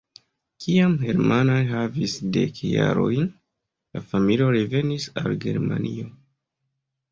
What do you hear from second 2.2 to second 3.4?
dek jarojn,